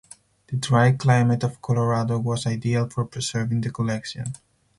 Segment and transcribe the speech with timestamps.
[0.47, 4.41] The dry climate of Colorado was ideal for preserving the collections.